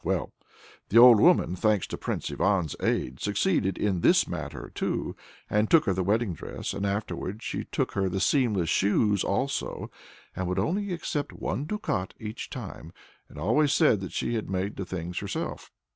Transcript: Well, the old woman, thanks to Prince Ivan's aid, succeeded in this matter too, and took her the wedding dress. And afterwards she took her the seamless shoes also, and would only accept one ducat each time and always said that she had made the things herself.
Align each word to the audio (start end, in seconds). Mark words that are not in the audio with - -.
Well, 0.03 0.33
the 0.89 0.97
old 0.97 1.19
woman, 1.19 1.55
thanks 1.55 1.85
to 1.85 1.95
Prince 1.95 2.31
Ivan's 2.31 2.75
aid, 2.79 3.19
succeeded 3.19 3.77
in 3.77 4.01
this 4.01 4.27
matter 4.27 4.71
too, 4.73 5.15
and 5.47 5.69
took 5.69 5.85
her 5.85 5.93
the 5.93 6.01
wedding 6.03 6.33
dress. 6.33 6.73
And 6.73 6.87
afterwards 6.87 7.43
she 7.43 7.65
took 7.65 7.91
her 7.91 8.09
the 8.09 8.19
seamless 8.19 8.67
shoes 8.67 9.23
also, 9.23 9.91
and 10.35 10.47
would 10.47 10.57
only 10.57 10.91
accept 10.91 11.33
one 11.33 11.65
ducat 11.65 12.15
each 12.19 12.49
time 12.49 12.91
and 13.29 13.37
always 13.37 13.73
said 13.73 13.99
that 13.99 14.11
she 14.11 14.33
had 14.33 14.49
made 14.49 14.75
the 14.75 14.85
things 14.85 15.19
herself. 15.19 15.69